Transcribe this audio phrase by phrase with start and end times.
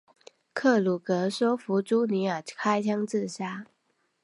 [0.51, 3.67] 克鲁格说服朱尼尔开枪自杀。